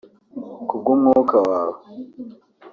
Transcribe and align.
Kubw’Umwuka 0.67 1.37
wawe 1.49 1.77